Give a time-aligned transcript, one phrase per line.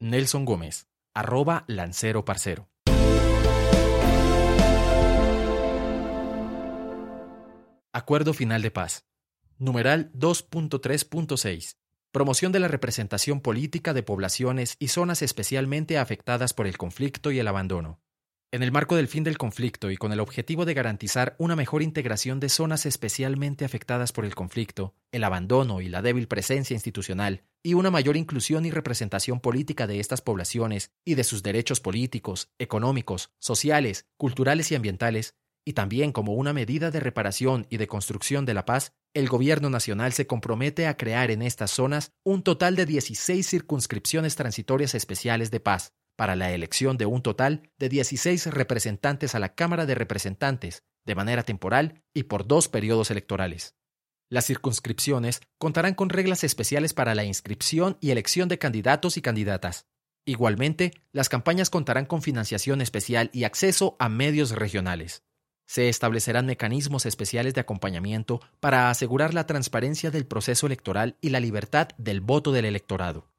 [0.00, 2.68] Nelson Gómez, arroba Lancero Parcero.
[7.92, 9.06] Acuerdo Final de Paz.
[9.58, 11.78] Numeral 2.3.6.
[12.12, 17.40] Promoción de la representación política de poblaciones y zonas especialmente afectadas por el conflicto y
[17.40, 18.00] el abandono.
[18.50, 21.82] En el marco del fin del conflicto y con el objetivo de garantizar una mejor
[21.82, 27.42] integración de zonas especialmente afectadas por el conflicto, el abandono y la débil presencia institucional,
[27.62, 32.48] y una mayor inclusión y representación política de estas poblaciones y de sus derechos políticos,
[32.58, 35.34] económicos, sociales, culturales y ambientales,
[35.66, 39.68] y también como una medida de reparación y de construcción de la paz, el Gobierno
[39.68, 45.50] Nacional se compromete a crear en estas zonas un total de 16 circunscripciones transitorias especiales
[45.50, 49.94] de paz, para la elección de un total de 16 representantes a la Cámara de
[49.94, 53.76] Representantes, de manera temporal y por dos periodos electorales.
[54.28, 59.86] Las circunscripciones contarán con reglas especiales para la inscripción y elección de candidatos y candidatas.
[60.24, 65.22] Igualmente, las campañas contarán con financiación especial y acceso a medios regionales.
[65.66, 71.38] Se establecerán mecanismos especiales de acompañamiento para asegurar la transparencia del proceso electoral y la
[71.38, 73.30] libertad del voto del electorado.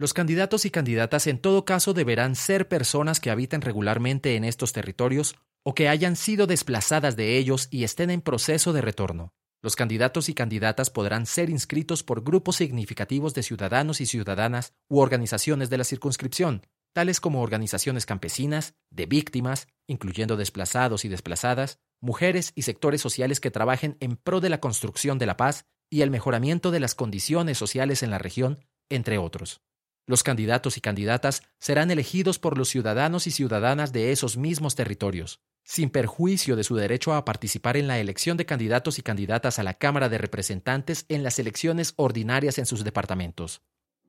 [0.00, 4.72] Los candidatos y candidatas en todo caso deberán ser personas que habiten regularmente en estos
[4.72, 9.34] territorios o que hayan sido desplazadas de ellos y estén en proceso de retorno.
[9.60, 15.00] Los candidatos y candidatas podrán ser inscritos por grupos significativos de ciudadanos y ciudadanas u
[15.00, 22.52] organizaciones de la circunscripción, tales como organizaciones campesinas, de víctimas, incluyendo desplazados y desplazadas, mujeres
[22.54, 26.12] y sectores sociales que trabajen en pro de la construcción de la paz y el
[26.12, 29.60] mejoramiento de las condiciones sociales en la región, entre otros.
[30.08, 35.42] Los candidatos y candidatas serán elegidos por los ciudadanos y ciudadanas de esos mismos territorios,
[35.64, 39.62] sin perjuicio de su derecho a participar en la elección de candidatos y candidatas a
[39.62, 43.60] la Cámara de Representantes en las elecciones ordinarias en sus departamentos.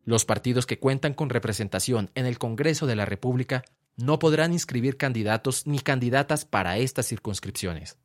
[0.06, 3.66] Los partidos que cuentan con representación en el Congreso de la República
[3.98, 7.98] no podrán inscribir candidatos ni candidatas para estas circunscripciones.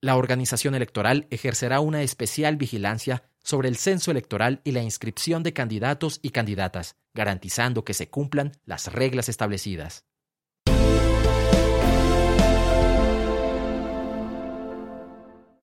[0.00, 5.52] La organización electoral ejercerá una especial vigilancia sobre el censo electoral y la inscripción de
[5.52, 10.04] candidatos y candidatas, garantizando que se cumplan las reglas establecidas.